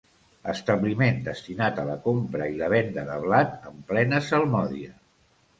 Establiment 0.53 1.19
destinat 1.27 1.83
a 1.83 1.85
la 1.91 1.97
compra 2.07 2.49
i 2.53 2.57
la 2.63 2.71
venda 2.75 3.07
de 3.13 3.21
blat 3.27 3.71
en 3.73 3.79
plena 3.93 4.25
salmòdia. 4.31 4.99